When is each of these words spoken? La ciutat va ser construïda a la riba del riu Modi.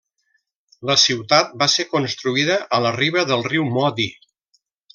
La 0.89 0.95
ciutat 1.01 1.53
va 1.63 1.67
ser 1.75 1.85
construïda 1.91 2.57
a 2.79 2.81
la 2.87 2.95
riba 2.99 3.25
del 3.33 3.47
riu 3.51 3.69
Modi. 3.79 4.09